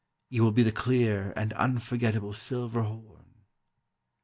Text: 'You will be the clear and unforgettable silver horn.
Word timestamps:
'You 0.29 0.43
will 0.43 0.51
be 0.51 0.63
the 0.63 0.71
clear 0.71 1.31
and 1.35 1.53
unforgettable 1.53 2.33
silver 2.33 2.81
horn. 2.81 3.43